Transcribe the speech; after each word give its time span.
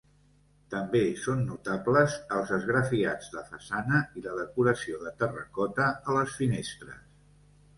També 0.73 1.01
són 1.25 1.43
notables 1.49 2.15
els 2.37 2.53
esgrafiats 2.57 3.29
de 3.35 3.43
façana 3.51 4.01
i 4.21 4.25
la 4.27 4.33
decoració 4.41 5.03
de 5.05 5.15
terracota 5.21 5.87
a 5.93 6.17
les 6.21 6.35
finestres. 6.41 6.99